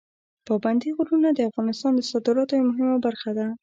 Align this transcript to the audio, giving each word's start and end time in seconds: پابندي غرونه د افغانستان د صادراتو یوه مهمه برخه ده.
پابندي 0.47 0.89
غرونه 0.97 1.29
د 1.33 1.39
افغانستان 1.49 1.91
د 1.95 2.01
صادراتو 2.09 2.53
یوه 2.59 2.67
مهمه 2.69 2.97
برخه 3.05 3.31
ده. 3.37 3.47